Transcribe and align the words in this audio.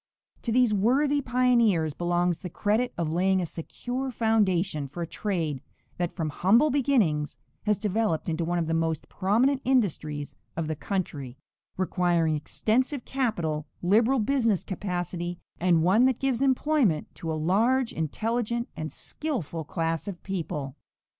To 0.41 0.51
these 0.51 0.73
worthy 0.73 1.21
pioneers 1.21 1.93
belongs 1.93 2.39
the 2.39 2.49
credit 2.49 2.91
of 2.97 3.11
laying 3.11 3.39
a 3.39 3.45
secure 3.45 4.09
foundation 4.09 4.87
for 4.87 5.03
a 5.03 5.07
trade 5.07 5.61
that 5.97 6.11
from 6.11 6.29
humble 6.29 6.71
beginnings 6.71 7.37
has 7.67 7.77
developed 7.77 8.27
into 8.27 8.43
one 8.43 8.57
of 8.57 8.65
the 8.65 8.73
most 8.73 9.09
prominent 9.09 9.61
industries 9.63 10.35
of 10.57 10.65
the 10.67 10.75
country, 10.75 11.37
requiring 11.77 12.35
extensive 12.35 13.05
capital, 13.05 13.67
liberal 13.83 14.17
business 14.17 14.63
capacity, 14.63 15.37
and 15.59 15.83
one 15.83 16.05
that 16.05 16.17
gives 16.17 16.41
employment 16.41 17.13
to 17.13 17.31
a 17.31 17.35
large, 17.35 17.93
intelligent 17.93 18.69
and 18.75 18.91
skillful 18.91 19.63
class 19.63 20.07
of 20.07 20.23
people. 20.23 20.75